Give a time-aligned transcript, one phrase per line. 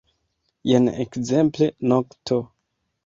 [0.69, 2.39] Jen, ekzemple, nokto.